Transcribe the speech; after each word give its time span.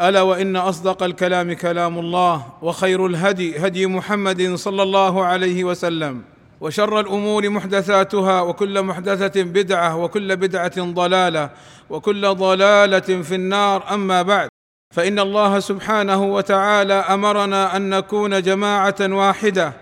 ألا 0.00 0.22
وإن 0.22 0.56
أصدق 0.56 1.02
الكلام 1.02 1.52
كلام 1.52 1.98
الله 1.98 2.46
وخير 2.62 3.06
الهدي 3.06 3.66
هدي 3.66 3.86
محمد 3.86 4.54
صلى 4.54 4.82
الله 4.82 5.24
عليه 5.24 5.64
وسلم 5.64 6.22
وشر 6.60 7.00
الأمور 7.00 7.48
محدثاتها 7.48 8.40
وكل 8.40 8.82
محدثة 8.82 9.42
بدعة 9.42 9.96
وكل 9.96 10.36
بدعة 10.36 10.80
ضلالة 10.80 11.50
وكل 11.90 12.34
ضلالة 12.34 13.22
في 13.22 13.34
النار. 13.34 13.94
أما 13.94 14.22
بعد 14.22 14.48
فإن 14.94 15.18
الله 15.18 15.60
سبحانه 15.60 16.24
وتعالى 16.24 16.94
أمرنا 16.94 17.76
أن 17.76 17.90
نكون 17.90 18.42
جماعة 18.42 18.96
واحدة 19.00 19.72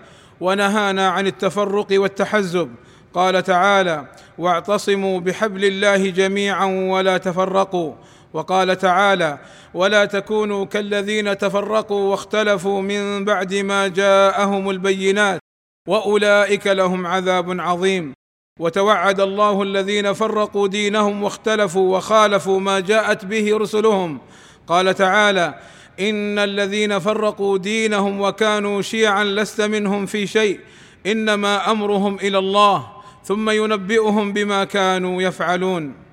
ونهانا 0.41 1.09
عن 1.09 1.27
التفرق 1.27 1.87
والتحزب. 1.91 2.69
قال 3.13 3.43
تعالى 3.43 4.05
واعتصموا 4.37 5.19
بحبل 5.19 5.65
الله 5.65 6.09
جميعا 6.09 6.65
ولا 6.65 7.17
تفرقوا. 7.17 7.93
وقال 8.33 8.77
تعالى 8.77 9.39
ولا 9.73 10.05
تكونوا 10.05 10.65
كالذين 10.65 11.37
تفرقوا 11.37 12.11
واختلفوا 12.11 12.81
من 12.81 13.25
بعد 13.25 13.53
ما 13.53 13.87
جاءهم 13.87 14.69
البينات 14.69 15.39
وأولئك 15.87 16.67
لهم 16.67 17.07
عذاب 17.07 17.59
عظيم. 17.59 18.13
وتوعد 18.59 19.19
الله 19.19 19.61
الذين 19.63 20.13
فرقوا 20.13 20.67
دينهم 20.67 21.23
واختلفوا 21.23 21.97
وخالفوا 21.97 22.59
ما 22.59 22.79
جاءت 22.79 23.25
به 23.25 23.57
رسلهم. 23.57 24.19
قال 24.67 24.95
تعالى 24.95 25.59
إن 25.99 26.39
الذين 26.39 26.99
فرقوا 26.99 27.57
دينهم 27.57 28.21
وكانوا 28.21 28.81
شيعا 28.81 29.23
لست 29.23 29.61
منهم 29.61 30.05
في 30.05 30.27
شيء 30.27 30.59
إنما 31.05 31.71
أمرهم 31.71 32.15
إلى 32.15 32.37
الله 32.37 32.87
ثم 33.23 33.49
ينبئهم 33.49 34.33
بما 34.33 34.63
كانوا 34.63 35.21
يفعلون. 35.21 36.06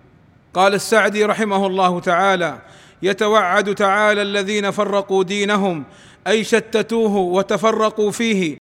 قال 0.55 0.74
السعدي 0.74 1.24
رحمه 1.24 1.66
الله 1.66 2.00
تعالى 2.00 2.58
يتوعد 3.02 3.74
تعالى 3.74 4.22
الذين 4.22 4.70
فرقوا 4.70 5.24
دينهم 5.24 5.84
أي 6.27 6.44
شتتوه 6.44 7.16
وتفرقوا 7.16 8.10
فيه. 8.10 8.58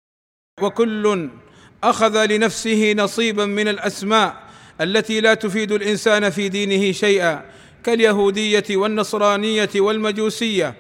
وكل 0.63 1.29
أخذ 1.85 2.27
لنفسه 2.27 2.93
نصيبا 2.93 3.45
من 3.45 3.69
الأسماء 3.69 4.37
التي 4.81 5.21
لا 5.21 5.35
تفيد 5.35 5.73
الإنسان 5.73 6.31
في 6.31 6.49
دينه 6.49 6.93
شيئا 6.93 7.45
كاليهودية 7.85 8.65
والنصرانية 8.71 9.71
والمجوسية 9.77 10.75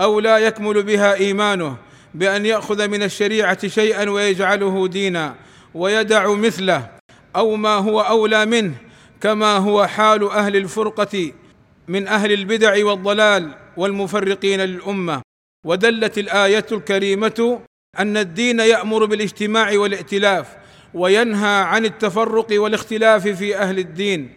أو 0.00 0.20
لا 0.20 0.38
يكمل 0.38 0.82
بها 0.82 1.14
إيمانه 1.14 1.76
بأن 2.14 2.46
يأخذ 2.46 2.88
من 2.88 3.02
الشريعة 3.02 3.68
شيئا 3.68 4.10
ويجعله 4.10 4.88
دينا 4.88 5.34
ويدع 5.74 6.34
مثله 6.34 6.90
أو 7.36 7.56
ما 7.56 7.74
هو 7.74 8.00
أولى 8.00 8.46
منه. 8.46 8.74
كما 9.24 9.56
هو 9.56 9.86
حال 9.86 10.30
أهل 10.30 10.56
الفرقة 10.56 11.32
من 11.88 12.08
أهل 12.08 12.32
البدع 12.32 12.84
والضلال 12.84 13.54
والمفرقين 13.76 14.60
للأمة. 14.60 15.22
ودلت 15.66 16.18
الآية 16.18 16.66
الكريمة 16.72 17.60
أن 17.98 18.16
الدين 18.16 18.60
يأمر 18.60 19.04
بالاجتماع 19.04 19.78
والائتلاف 19.78 20.56
وينهى 20.94 21.62
عن 21.62 21.84
التفرق 21.84 22.46
والاختلاف 22.52 23.28
في 23.28 23.56
أهل 23.56 23.78
الدين 23.78 24.32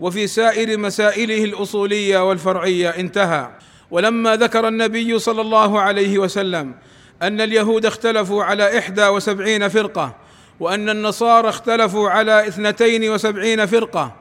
وفي 0.00 0.26
سائر 0.26 0.78
مسائله 0.78 1.44
الأصولية 1.44 2.28
والفرعية. 2.28 2.90
انتهى. 2.90 3.50
ولما 3.90 4.36
ذكر 4.36 4.68
النبي 4.68 5.18
صلى 5.18 5.40
الله 5.40 5.80
عليه 5.80 6.18
وسلم 6.18 6.74
أن 7.22 7.40
اليهود 7.40 7.86
اختلفوا 7.86 8.44
على 8.44 8.78
إحدى 8.78 9.06
وسبعين 9.06 9.68
فرقة 9.68 10.23
وأن 10.60 10.90
النصارى 10.90 11.48
اختلفوا 11.48 12.10
على 12.10 12.48
اثنتين 12.48 13.10
وسبعين 13.10 13.66
فرقة 13.66 14.12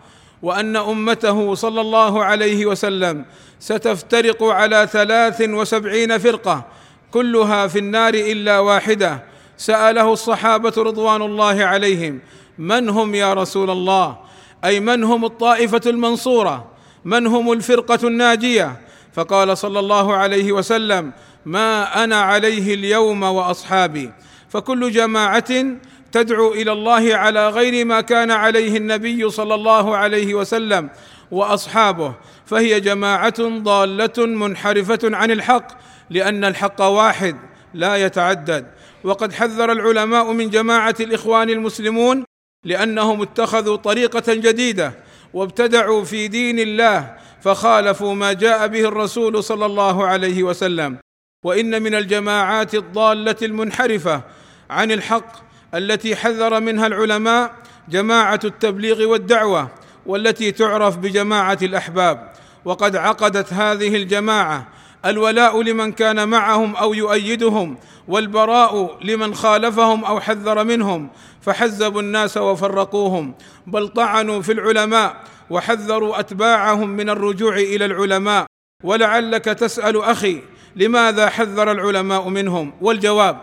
وأن 0.41 0.75
أمته 0.75 1.55
صلى 1.55 1.81
الله 1.81 2.23
عليه 2.23 2.65
وسلم 2.65 3.25
ستفترق 3.59 4.43
على 4.43 4.87
ثلاث 4.91 5.41
وسبعين 5.41 6.17
فرقة 6.17 6.65
كلها 7.11 7.67
في 7.67 7.79
النار 7.79 8.13
إلا 8.13 8.59
واحدة. 8.59 9.23
سأله 9.57 10.13
الصحابة 10.13 10.73
رضوان 10.77 11.21
الله 11.21 11.63
عليهم 11.63 12.19
من 12.57 12.89
هم 12.89 13.15
يا 13.15 13.33
رسول 13.33 13.69
الله؟ 13.69 14.17
أي 14.65 14.79
من 14.79 15.03
هم 15.03 15.25
الطائفة 15.25 15.81
المنصورة؟ 15.85 16.67
من 17.05 17.27
هم 17.27 17.51
الفرقة 17.51 18.07
الناجية؟ 18.07 18.81
فقال 19.13 19.57
صلى 19.57 19.79
الله 19.79 20.13
عليه 20.15 20.51
وسلم 20.51 21.11
ما 21.45 22.03
أنا 22.03 22.21
عليه 22.21 22.73
اليوم 22.73 23.23
وأصحابي. 23.23 24.11
فكل 24.49 24.91
جماعة 24.91 25.65
تدعو 26.13 26.53
إلى 26.53 26.71
الله 26.71 27.15
على 27.15 27.49
غير 27.49 27.85
ما 27.85 28.01
كان 28.01 28.31
عليه 28.31 28.77
النبي 28.77 29.29
صلى 29.29 29.55
الله 29.55 29.97
عليه 29.97 30.33
وسلم 30.33 30.89
وأصحابه 31.31 32.15
فهي 32.45 32.79
جماعة 32.79 33.39
ضالة 33.39 34.25
منحرفة 34.25 34.99
عن 35.03 35.31
الحق 35.31 35.67
لأن 36.09 36.45
الحق 36.45 36.81
واحد 36.81 37.35
لا 37.73 37.95
يتعدد. 37.95 38.65
وقد 39.03 39.33
حذر 39.33 39.71
العلماء 39.71 40.31
من 40.31 40.49
جماعة 40.49 40.95
الإخوان 40.99 41.49
المسلمون 41.49 42.23
لأنهم 42.65 43.21
اتخذوا 43.21 43.75
طريقة 43.75 44.33
جديدة 44.33 44.93
وابتدعوا 45.33 46.03
في 46.03 46.27
دين 46.27 46.59
الله 46.59 47.15
فخالفوا 47.41 48.13
ما 48.13 48.33
جاء 48.33 48.67
به 48.67 48.87
الرسول 48.87 49.43
صلى 49.43 49.65
الله 49.65 50.07
عليه 50.07 50.43
وسلم. 50.43 50.97
وإن 51.45 51.81
من 51.81 51.95
الجماعات 51.95 52.75
الضالة 52.75 53.35
المنحرفة 53.41 54.21
عن 54.69 54.91
الحق 54.91 55.52
التي 55.75 56.15
حذر 56.15 56.59
منها 56.59 56.87
العلماء 56.87 57.51
جماعة 57.89 58.39
التبليغ 58.43 59.05
والدعوة 59.05 59.67
والتي 60.05 60.51
تعرف 60.51 60.97
بجماعة 60.97 61.57
الأحباب. 61.61 62.33
وقد 62.65 62.95
عقدت 62.95 63.53
هذه 63.53 63.95
الجماعة 63.95 64.67
الولاء 65.05 65.61
لمن 65.61 65.91
كان 65.91 66.29
معهم 66.29 66.75
أو 66.75 66.93
يؤيدهم 66.93 67.77
والبراء 68.07 68.99
لمن 69.03 69.35
خالفهم 69.35 70.05
أو 70.05 70.19
حذر 70.19 70.63
منهم 70.63 71.09
فحزبوا 71.41 72.01
الناس 72.01 72.37
وفرقوهم 72.37 73.33
بل 73.67 73.87
طعنوا 73.87 74.41
في 74.41 74.51
العلماء 74.51 75.23
وحذروا 75.49 76.19
أتباعهم 76.19 76.89
من 76.89 77.09
الرجوع 77.09 77.55
إلى 77.55 77.85
العلماء. 77.85 78.45
ولعلك 78.83 79.45
تسأل 79.45 80.01
أخي 80.01 80.41
لماذا 80.75 81.29
حذر 81.29 81.71
العلماء 81.71 82.29
منهم؟ 82.29 82.73
والجواب 82.81 83.37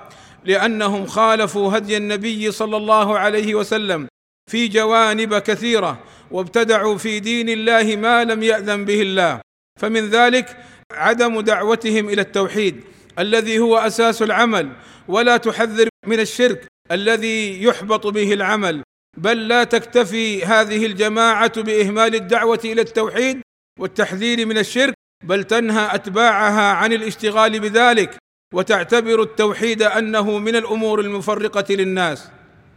لأنهم 0.44 1.06
خالفوا 1.06 1.76
هدي 1.76 1.96
النبي 1.96 2.50
صلى 2.50 2.76
الله 2.76 3.18
عليه 3.18 3.54
وسلم 3.54 4.08
في 4.50 4.68
جوانب 4.68 5.38
كثيرة 5.38 6.04
وابتدعوا 6.30 6.98
في 6.98 7.20
دين 7.20 7.48
الله 7.48 7.96
ما 7.96 8.24
لم 8.24 8.42
يأذن 8.42 8.84
به 8.84 9.02
الله. 9.02 9.40
فمن 9.80 10.10
ذلك 10.10 10.56
عدم 10.92 11.40
دعوتهم 11.40 12.08
إلى 12.08 12.22
التوحيد 12.22 12.80
الذي 13.18 13.58
هو 13.58 13.78
أساس 13.78 14.22
العمل 14.22 14.72
ولا 15.08 15.36
تحذر 15.36 15.88
من 16.06 16.20
الشرك 16.20 16.66
الذي 16.92 17.62
يحبط 17.62 18.06
به 18.06 18.32
العمل. 18.32 18.82
بل 19.16 19.48
لا 19.48 19.64
تكتفي 19.64 20.44
هذه 20.44 20.86
الجماعة 20.86 21.62
بإهمال 21.62 22.14
الدعوة 22.14 22.60
إلى 22.64 22.80
التوحيد 22.80 23.40
والتحذير 23.80 24.46
من 24.46 24.58
الشرك 24.58 24.94
بل 25.24 25.44
تنهى 25.44 25.94
أتباعها 25.94 26.72
عن 26.72 26.92
الاشتغال 26.92 27.60
بذلك. 27.60 28.16
وتعتبر 28.54 29.22
التوحيد 29.22 29.82
أنه 29.82 30.38
من 30.38 30.56
الأمور 30.56 31.00
المفرقة 31.00 31.74
للناس. 31.74 32.28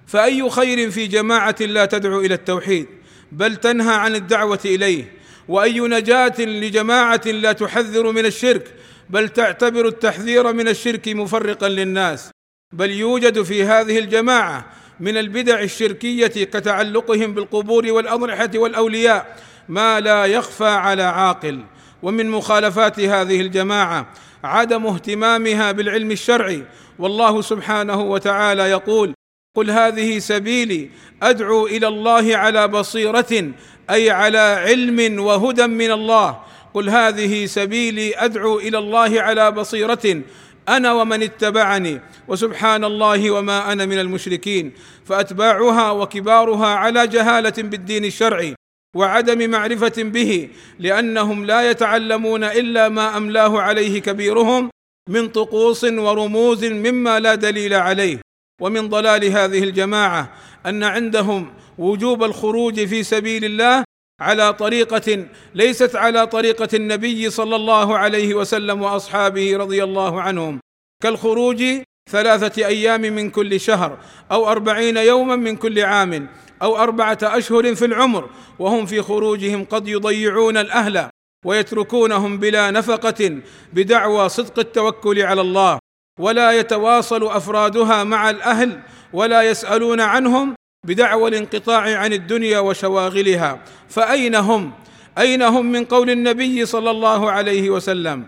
فأي 0.08 0.50
خير 0.50 0.92
في 0.92 1.08
جماعة 1.08 1.56
لا 1.60 1.86
تدعو 1.86 2.20
إلى 2.20 2.34
التوحيد 2.34 2.88
بل 3.32 3.56
تنهى 3.56 3.96
عن 3.96 4.16
الدعوة 4.16 4.60
إليه. 4.66 5.14
وأي 5.48 5.80
نجاة 5.80 6.34
لجماعة 6.40 7.22
لا 7.26 7.52
تحذر 7.52 8.12
من 8.12 8.26
الشرك 8.26 8.74
بل 9.10 9.30
تعتبر 9.30 9.88
التحذير 9.88 10.54
من 10.54 10.68
الشرك 10.68 11.08
مفرقا 11.08 11.70
للناس. 11.70 12.32
بل 12.74 12.92
يوجد 12.92 13.42
في 13.42 13.64
هذه 13.64 14.00
الجماعة 14.00 14.66
من 15.00 15.18
البدع 15.18 15.62
الشركية 15.62 16.28
كتعلقهم 16.28 17.34
بالقبور 17.34 17.92
والأضرحة 17.92 18.50
والأولياء 18.56 19.38
ما 19.70 20.00
لا 20.00 20.26
يخفى 20.26 20.68
على 20.68 21.04
عاقل. 21.04 21.64
ومن 22.04 22.30
مخالفات 22.30 23.00
هذه 23.00 23.42
الجماعة 23.42 24.08
عدم 24.44 24.88
اهتمامها 24.88 25.72
بالعلم 25.72 26.12
الشرعي. 26.12 26.64
والله 27.00 27.42
سبحانه 27.42 28.02
وتعالى 28.02 28.64
يقول 28.64 29.14
قل 29.56 29.72
هذه 29.72 30.20
سبيلي 30.20 30.90
أدعو 31.24 31.68
إلى 31.68 31.88
الله 31.88 32.38
على 32.38 32.68
بصيرة 32.68 33.52
أي 33.90 34.12
على 34.12 34.38
علم 34.38 35.20
وهدى 35.20 35.68
من 35.68 35.92
الله. 35.92 36.40
قل 36.74 36.90
هذه 36.90 37.46
سبيلي 37.46 38.16
أدعو 38.16 38.60
إلى 38.60 38.78
الله 38.78 39.22
على 39.22 39.52
بصيرة 39.52 40.22
أنا 40.70 40.94
ومن 40.94 41.24
اتبعني 41.24 42.02
وسبحان 42.28 42.84
الله 42.84 43.32
وما 43.32 43.72
أنا 43.72 43.86
من 43.86 44.00
المشركين. 44.00 44.74
فأتباعها 45.06 45.92
وكبارها 45.92 46.68
على 46.68 47.08
جهالة 47.08 47.54
بالدين 47.58 48.06
الشرعي. 48.06 48.56
وعدم 48.96 49.50
معرفة 49.50 50.04
به 50.04 50.50
لأنهم 50.80 51.46
لا 51.46 51.70
يتعلمون 51.70 52.44
إلا 52.44 52.90
ما 52.90 53.18
أملاه 53.18 53.62
عليه 53.62 54.02
كبيرهم 54.02 54.70
من 55.10 55.28
طقوس 55.28 55.84
ورموز 55.84 56.66
مما 56.66 57.20
لا 57.20 57.36
دليل 57.36 57.74
عليه. 57.74 58.20
ومن 58.62 58.90
ضلال 58.90 59.26
هذه 59.26 59.64
الجماعة 59.64 60.34
أن 60.66 60.84
عندهم 60.84 61.54
وجوب 61.78 62.24
الخروج 62.24 62.86
في 62.86 63.04
سبيل 63.04 63.46
الله 63.46 63.84
على 64.22 64.54
طريقة 64.54 65.26
ليست 65.56 65.96
على 65.96 66.28
طريقة 66.28 66.70
النبي 66.74 67.30
صلى 67.30 67.56
الله 67.56 67.98
عليه 67.98 68.34
وسلم 68.34 68.82
وأصحابه 68.82 69.58
رضي 69.58 69.84
الله 69.84 70.22
عنهم 70.22 70.60
كالخروج 71.04 71.64
ثلاثة 72.10 72.66
أيام 72.66 73.02
من 73.02 73.30
كل 73.30 73.60
شهر 73.60 73.98
أو 74.32 74.52
أربعين 74.52 74.98
يوما 74.98 75.36
من 75.36 75.56
كل 75.56 75.80
عام. 75.80 76.28
أو 76.64 76.78
أربعة 76.78 77.18
أشهر 77.24 77.76
في 77.76 77.86
العمر 77.86 78.30
وهم 78.60 78.86
في 78.86 79.02
خروجهم 79.02 79.66
قد 79.66 79.88
يضيعون 79.88 80.58
الأهل 80.58 81.10
ويتركونهم 81.46 82.38
بلا 82.38 82.72
نفقة 82.72 83.40
بدعوى 83.74 84.30
صدق 84.30 84.60
التوكل 84.60 85.22
على 85.22 85.42
الله. 85.42 85.80
ولا 86.20 86.52
يتواصل 86.52 87.24
أفرادها 87.24 88.04
مع 88.04 88.30
الأهل 88.30 88.80
ولا 89.14 89.42
يسألون 89.42 90.00
عنهم 90.00 90.56
بدعوى 90.86 91.30
الانقطاع 91.30 91.98
عن 91.98 92.14
الدنيا 92.14 92.60
وشواغلها. 92.60 93.60
فأين 93.90 94.36
هم؟ 94.36 94.72
أين 95.18 95.42
هم 95.42 95.66
من 95.66 95.86
قول 95.86 96.10
النبي 96.10 96.66
صلى 96.66 96.92
الله 96.92 97.32
عليه 97.32 97.70
وسلم؟ 97.70 98.26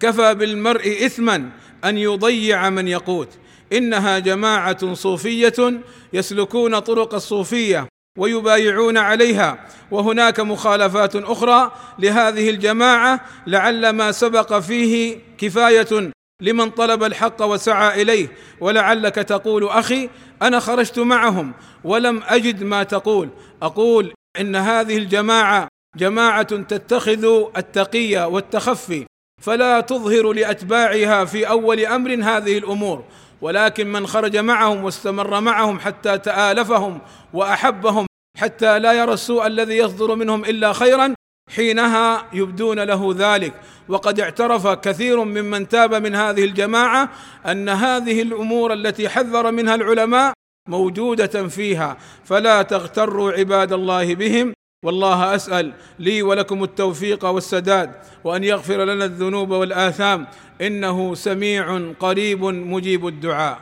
كفى 0.00 0.34
بالمرء 0.34 1.06
اثما 1.06 1.50
أن 1.84 1.98
يضيع 1.98 2.70
من 2.70 2.88
يقوت. 2.88 3.28
إنها 3.74 4.18
جماعة 4.18 4.94
صوفية 4.94 5.80
يسلكون 6.12 6.78
طرق 6.78 7.14
الصوفية 7.14 7.88
ويبايعون 8.18 8.98
عليها 8.98 9.66
وهناك 9.90 10.40
مخالفات 10.40 11.16
أخرى 11.16 11.72
لهذه 11.98 12.50
الجماعة 12.50 13.20
لعل 13.46 13.90
ما 13.90 14.12
سبق 14.12 14.58
فيه 14.58 15.18
كفاية 15.38 16.12
لمن 16.42 16.70
طلب 16.70 17.04
الحق 17.04 17.42
وسعى 17.42 18.02
إليه. 18.02 18.28
ولعلك 18.60 19.14
تقول 19.14 19.68
أخي 19.68 20.10
أنا 20.42 20.60
خرجت 20.60 20.98
معهم 20.98 21.52
ولم 21.84 22.22
أجد 22.26 22.62
ما 22.62 22.82
تقول. 22.82 23.28
أقول 23.62 24.12
إن 24.40 24.56
هذه 24.56 24.98
الجماعة 24.98 25.68
جماعة 25.96 26.42
تتخذ 26.62 27.24
التقيه 27.56 28.26
والتخفي 28.26 29.06
فلا 29.42 29.80
تظهر 29.80 30.32
لأتباعها 30.32 31.24
في 31.24 31.48
أول 31.48 31.86
أمر 31.86 32.14
هذه 32.14 32.58
الأمور. 32.58 33.04
ولكن 33.44 33.92
من 33.92 34.06
خرج 34.06 34.36
معهم 34.36 34.84
واستمر 34.84 35.40
معهم 35.40 35.80
حتى 35.80 36.18
تآلفهم 36.18 37.00
وأحبهم 37.32 38.06
حتى 38.38 38.78
لا 38.78 38.92
يرى 38.92 39.12
السوء 39.12 39.46
الذي 39.46 39.76
يصدر 39.76 40.14
منهم 40.14 40.44
إلا 40.44 40.72
خيرا 40.72 41.14
حينها 41.56 42.26
يبدون 42.32 42.80
له 42.80 43.14
ذلك. 43.18 43.54
وقد 43.88 44.20
اعترف 44.20 44.66
كثير 44.66 45.24
ممن 45.24 45.68
تاب 45.68 45.94
من 45.94 46.14
هذه 46.14 46.44
الجماعة 46.44 47.08
أن 47.46 47.68
هذه 47.68 48.22
الأمور 48.22 48.72
التي 48.72 49.08
حذر 49.08 49.50
منها 49.50 49.74
العلماء 49.74 50.32
موجودة 50.68 51.48
فيها 51.48 51.96
فلا 52.24 52.62
تغتروا 52.62 53.32
عباد 53.32 53.72
الله 53.72 54.14
بهم. 54.14 54.54
والله 54.84 55.34
أسأل 55.34 55.72
لي 55.98 56.22
ولكم 56.22 56.64
التوفيق 56.64 57.24
والسداد 57.24 57.90
وأن 58.24 58.44
يغفر 58.44 58.84
لنا 58.84 59.04
الذنوب 59.04 59.50
والآثام. 59.50 60.26
إنه 60.60 61.14
سميع 61.14 61.92
قريب 62.00 62.44
مجيب 62.44 63.06
الدعاء. 63.06 63.60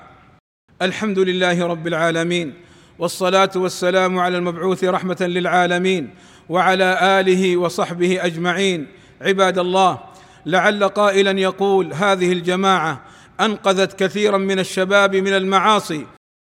الحمد 0.82 1.18
لله 1.18 1.66
رب 1.66 1.86
العالمين 1.86 2.54
والصلاة 2.98 3.50
والسلام 3.56 4.18
على 4.18 4.38
المبعوث 4.38 4.84
رحمة 4.84 5.16
للعالمين 5.20 6.14
وعلى 6.48 7.20
آله 7.20 7.56
وصحبه 7.56 8.26
أجمعين. 8.26 8.86
عباد 9.20 9.58
الله 9.58 9.98
لعل 10.46 10.84
قائلا 10.88 11.40
يقول 11.40 11.92
هذه 11.92 12.32
الجماعة 12.32 13.02
أنقذت 13.40 13.98
كثيرا 14.02 14.38
من 14.38 14.58
الشباب 14.58 15.16
من 15.16 15.32
المعاصي 15.32 16.06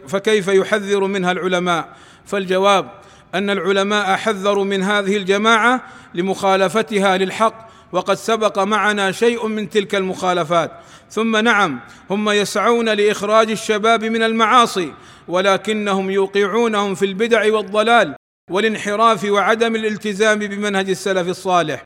فكيف 0.08 0.49
يحذر 0.49 1.05
منها 1.05 1.32
العلماء؟ 1.32 1.88
فالجواب 2.25 2.90
أن 3.35 3.50
العلماء 3.50 4.17
حذروا 4.17 4.65
من 4.65 4.82
هذه 4.82 5.17
الجماعة 5.17 5.82
لمخالفتها 6.15 7.17
للحق 7.17 7.71
وقد 7.93 8.15
سبق 8.15 8.59
معنا 8.59 9.12
شيء 9.12 9.47
من 9.47 9.71
تلك 9.71 9.94
المخالفات. 9.94 10.73
ثم 11.11 11.37
نعم 11.37 11.81
هم 12.11 12.31
يسعون 12.31 12.88
لإخراج 12.88 13.50
الشباب 13.50 14.05
من 14.05 14.23
المعاصي 14.23 14.93
ولكنهم 15.29 16.11
يوقعونهم 16.11 16.94
في 16.94 17.05
البدع 17.05 17.55
والضلال 17.55 18.15
والانحراف 18.50 19.25
وعدم 19.25 19.76
الالتزام 19.76 20.38
بمنهج 20.38 20.91
السلف 20.91 21.29
الصالح. 21.29 21.83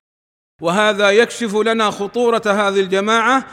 وهذا 0.63 1.11
يكشف 1.11 1.57
لنا 1.57 1.91
خطورة 1.91 2.43
هذه 2.47 2.81
الجماعة. 2.81 3.45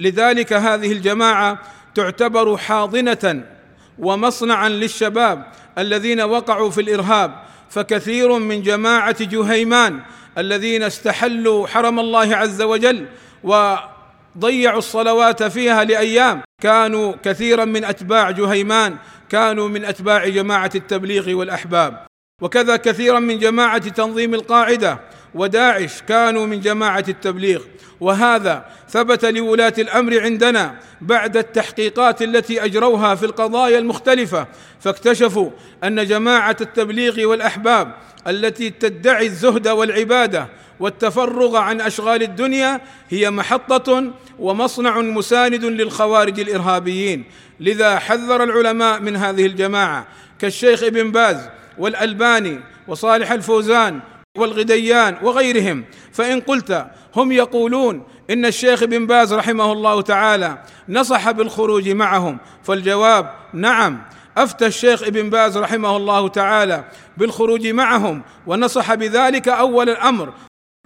لذلك 0.00 0.52
هذه 0.52 0.92
الجماعة 0.92 1.58
تعتبر 1.94 2.56
حاضنة 2.56 3.53
ومصنعا 3.98 4.68
للشباب 4.68 5.44
الذين 5.78 6.20
وقعوا 6.20 6.70
في 6.70 6.80
الإرهاب 6.80 7.34
فكثير 7.70 8.38
من 8.38 8.62
جماعة 8.62 9.24
جهيمان 9.24 10.00
الذين 10.38 10.82
استحلوا 10.82 11.66
حرم 11.66 12.00
الله 12.00 12.36
عز 12.36 12.62
وجل 12.62 13.06
وضيعوا 13.44 14.78
الصلوات 14.78 15.42
فيها 15.42 15.84
لأيام 15.84 16.42
كانوا 16.62 17.14
كثيرا 17.22 17.64
من 17.64 17.84
أتباع 17.84 18.30
جهيمان 18.30 18.96
كانوا 19.28 19.68
من 19.68 19.84
أتباع 19.84 20.28
جماعة 20.28 20.70
التبليغ 20.74 21.34
والأحباب. 21.34 22.06
وكذا 22.42 22.76
كثيرا 22.76 23.18
من 23.18 23.38
جماعة 23.38 23.88
تنظيم 23.88 24.34
القاعدة 24.34 25.00
وداعش 25.34 26.02
كانوا 26.02 26.46
من 26.46 26.60
جماعة 26.60 27.04
التبليغ. 27.08 27.60
وهذا 28.00 28.64
ثبت 28.88 29.24
لولاة 29.24 29.74
الأمر 29.78 30.20
عندنا 30.20 30.76
بعد 31.00 31.36
التحقيقات 31.36 32.22
التي 32.22 32.64
أجروها 32.64 33.14
في 33.14 33.26
القضايا 33.26 33.78
المختلفة 33.78 34.46
فاكتشفوا 34.80 35.50
أن 35.84 36.06
جماعة 36.06 36.56
التبليغ 36.60 37.26
والأحباب 37.26 37.94
التي 38.26 38.70
تدعي 38.70 39.26
الزهد 39.26 39.68
والعبادة 39.68 40.48
والتفرغ 40.80 41.56
عن 41.56 41.80
أشغال 41.80 42.22
الدنيا 42.22 42.80
هي 43.08 43.30
محطة 43.30 44.12
ومصنع 44.38 45.00
مساند 45.00 45.64
للخوارج 45.64 46.40
الإرهابيين. 46.40 47.24
لذا 47.60 47.98
حذر 47.98 48.42
العلماء 48.42 49.00
من 49.00 49.16
هذه 49.16 49.46
الجماعة 49.46 50.06
كالشيخ 50.38 50.82
ابن 50.82 51.10
باز 51.10 51.48
والألباني 51.78 52.60
وصالح 52.88 53.32
الفوزان 53.32 54.00
والغديان 54.38 55.16
وغيرهم. 55.22 55.84
فإن 56.12 56.40
قلت 56.40 56.86
هم 57.16 57.32
يقولون 57.32 58.02
إن 58.30 58.46
الشيخ 58.46 58.84
بن 58.84 59.06
باز 59.06 59.32
رحمه 59.32 59.72
الله 59.72 60.02
تعالى 60.02 60.58
نصح 60.88 61.30
بالخروج 61.30 61.88
معهم 61.88 62.38
فالجواب 62.62 63.30
نعم 63.52 64.02
أفتى 64.36 64.66
الشيخ 64.66 65.02
ابن 65.02 65.30
باز 65.30 65.58
رحمه 65.58 65.96
الله 65.96 66.28
تعالى 66.28 66.84
بالخروج 67.16 67.66
معهم 67.66 68.22
ونصح 68.46 68.94
بذلك 68.94 69.48
أول 69.48 69.90
الأمر. 69.90 70.32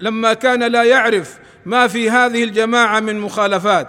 لما 0.01 0.35
كان 0.35 0.63
لا 0.63 0.85
يعرف 0.85 1.39
ما 1.67 1.87
في 1.87 2.11
هذه 2.11 2.45
الجماعة 2.45 3.01
من 3.01 3.21
مخالفات 3.21 3.89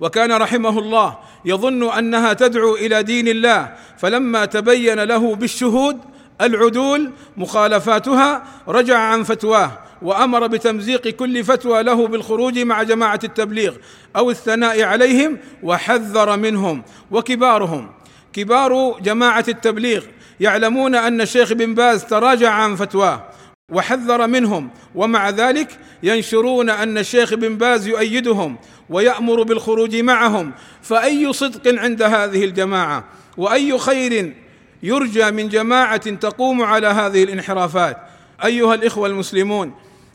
وكان 0.00 0.32
رحمه 0.32 0.78
الله 0.78 1.18
يظن 1.44 1.92
أنها 1.92 2.32
تدعو 2.32 2.74
إلى 2.74 3.02
دين 3.02 3.28
الله 3.28 3.74
فلما 3.98 4.44
تبين 4.44 5.00
له 5.00 5.34
بالشهود 5.34 6.00
العدول 6.40 7.10
مخالفاتها 7.36 8.44
رجع 8.68 8.98
عن 8.98 9.22
فتواه 9.22 9.78
وأمر 10.02 10.46
بتمزيق 10.46 11.08
كل 11.08 11.44
فتوى 11.44 11.82
له 11.82 12.06
بالخروج 12.06 12.58
مع 12.58 12.82
جماعة 12.82 13.20
التبليغ 13.24 13.74
أو 14.16 14.30
الثناء 14.30 14.82
عليهم 14.82 15.38
وحذر 15.62 16.36
منهم 16.36 16.82
وكبارهم. 17.10 17.90
كبار 18.32 19.00
جماعة 19.00 19.44
التبليغ 19.48 20.04
يعلمون 20.40 20.94
أن 20.94 21.20
الشيخ 21.20 21.52
بن 21.52 21.74
باز 21.74 22.04
تراجع 22.04 22.50
عن 22.50 22.76
فتواه 22.76 23.24
وحذر 23.72 24.26
منهم 24.26 24.70
ومع 24.94 25.30
ذلك 25.30 25.78
ينشرون 26.02 26.70
أن 26.70 26.98
الشيخ 26.98 27.34
بن 27.34 27.56
باز 27.56 27.86
يؤيدهم 27.86 28.56
ويأمر 28.90 29.42
بالخروج 29.42 29.96
معهم. 29.96 30.52
فأي 30.82 31.32
صدق 31.32 31.80
عند 31.80 32.02
هذه 32.02 32.44
الجماعة؟ 32.44 33.04
وأي 33.36 33.78
خير 33.78 34.43
يرجى 34.84 35.30
من 35.30 35.48
جماعة 35.48 36.10
تقوم 36.10 36.62
على 36.62 36.86
هذه 36.86 37.24
الانحرافات. 37.24 37.96
أيها 38.44 38.74
الإخوة 38.74 39.08
المسلمون 39.08 39.74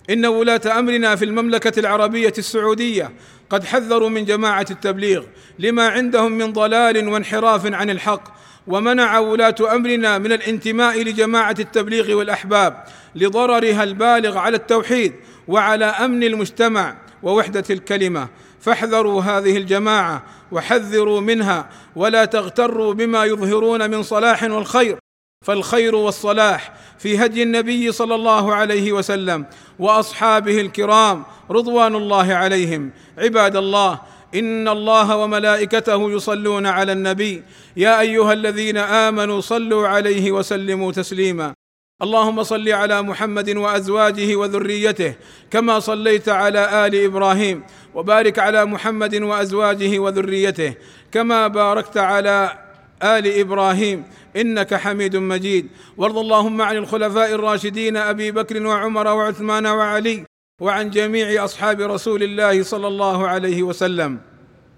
إن 0.09 0.25
ولاة 0.25 0.61
أمرنا 0.79 1.15
في 1.15 1.25
المملكة 1.25 1.79
العربية 1.79 2.33
السعودية 2.37 3.11
قد 3.49 3.63
حذروا 3.63 4.09
من 4.09 4.25
جماعة 4.25 4.65
التبليغ 4.71 5.23
لما 5.59 5.87
عندهم 5.87 6.31
من 6.31 6.53
ضلال 6.53 7.07
وانحراف 7.07 7.73
عن 7.73 7.89
الحق 7.89 8.23
ومنع 8.67 9.19
ولاة 9.19 9.55
أمرنا 9.71 10.17
من 10.17 10.31
الانتماء 10.31 11.03
لجماعة 11.03 11.55
التبليغ 11.59 12.13
والأحباب 12.13 12.83
لضررها 13.15 13.83
البالغ 13.83 14.37
على 14.37 14.57
التوحيد 14.57 15.13
وعلى 15.47 15.85
أمن 15.85 16.23
المجتمع 16.23 16.97
ووحدة 17.23 17.63
الكلمة. 17.69 18.27
فاحذروا 18.61 19.21
هذه 19.21 19.57
الجماعة 19.57 20.23
وحذروا 20.51 21.21
منها 21.21 21.69
ولا 21.95 22.25
تغتروا 22.25 22.93
بما 22.93 23.25
يظهرون 23.25 23.91
من 23.91 24.03
صلاح 24.03 24.43
والخير. 24.43 24.97
فالخير 25.45 25.95
والصلاح 25.95 26.73
في 26.99 27.17
هدي 27.17 27.43
النبي 27.43 27.91
صلى 27.91 28.15
الله 28.15 28.55
عليه 28.55 28.91
وسلم 28.93 29.45
وأصحابه 29.79 30.61
الكرام 30.61 31.23
رضوان 31.51 31.95
الله 31.95 32.33
عليهم. 32.33 32.91
عباد 33.17 33.55
الله 33.55 33.99
إن 34.35 34.67
الله 34.67 35.17
وملائكته 35.17 36.11
يصلون 36.11 36.65
على 36.65 36.91
النبي. 36.91 37.43
يا 37.77 37.99
أيها 37.99 38.33
الذين 38.33 38.77
آمنوا 38.77 39.41
صلوا 39.41 39.87
عليه 39.87 40.31
وسلموا 40.31 40.91
تسليما. 40.91 41.53
اللهم 41.99 42.43
صل 42.43 42.69
على 42.69 43.01
محمد 43.01 43.49
وأزواجه 43.57 44.35
وذريته 44.35 45.13
كما 45.51 45.79
صليت 45.79 46.29
على 46.29 46.87
آل 46.87 46.95
إبراهيم 46.95 47.63
وبارك 47.95 48.39
على 48.39 48.65
محمد 48.65 49.15
وأزواجه 49.15 49.99
وذريته 49.99 50.73
كما 51.11 51.47
باركت 51.47 51.97
على 51.97 52.57
آل 53.03 53.39
إبراهيم 53.39 54.03
إنك 54.35 54.75
حميد 54.75 55.15
مجيد. 55.15 55.67
وارض 55.97 56.17
اللهم 56.17 56.61
عن 56.61 56.75
الخلفاء 56.77 57.35
الراشدين 57.35 57.97
أبي 57.97 58.31
بكر 58.31 58.65
وعمر 58.65 59.07
وعثمان 59.07 59.67
وعلي 59.67 60.23
وعن 60.61 60.89
جميع 60.89 61.45
أصحاب 61.45 61.81
رسول 61.81 62.23
الله 62.23 62.63
صلى 62.63 62.87
الله 62.87 63.27
عليه 63.27 63.63
وسلم. 63.63 64.19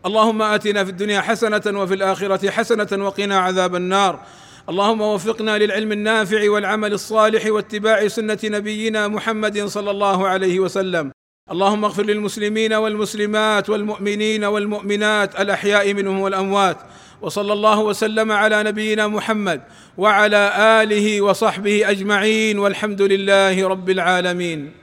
اللهم 0.05 0.41
آتنا 0.41 0.83
في 0.83 0.89
الدنيا 0.89 1.21
حسنة 1.21 1.61
وفي 1.81 1.93
الآخرة 1.93 2.49
حسنة 2.49 3.05
وقنا 3.05 3.39
عذاب 3.39 3.75
النار. 3.75 4.19
اللهم 4.69 5.01
وفقنا 5.01 5.57
للعلم 5.57 5.91
النافع 5.91 6.49
والعمل 6.49 6.93
الصالح 6.93 7.45
واتباع 7.45 8.07
سنة 8.07 8.37
نبينا 8.43 9.07
محمد 9.07 9.65
صلى 9.65 9.91
الله 9.91 10.27
عليه 10.27 10.59
وسلم. 10.59 11.11
اللهم 11.51 11.85
اغفر 11.85 12.03
للمسلمين 12.03 12.73
والمسلمات 12.73 13.69
والمؤمنين 13.69 14.43
والمؤمنات 14.43 15.41
الأحياء 15.41 15.93
منهم 15.93 16.19
والأموات. 16.19 16.77
وصلى 17.21 17.53
الله 17.53 17.79
وسلم 17.79 18.31
على 18.31 18.63
نبينا 18.63 19.07
محمد 19.07 19.61
وعلى 19.97 20.53
آله 20.83 21.21
وصحبه 21.21 21.89
أجمعين 21.89 22.59
والحمد 22.59 23.01
لله 23.01 23.67
رب 23.67 23.89
العالمين. 23.89 24.80